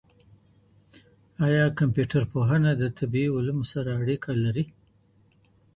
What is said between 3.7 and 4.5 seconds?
سره اړيکه